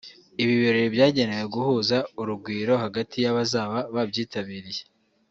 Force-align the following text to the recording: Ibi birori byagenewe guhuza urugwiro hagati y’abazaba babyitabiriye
Ibi 0.41 0.53
birori 0.61 0.89
byagenewe 0.95 1.45
guhuza 1.55 1.97
urugwiro 2.21 2.73
hagati 2.83 3.15
y’abazaba 3.23 3.77
babyitabiriye 3.95 4.83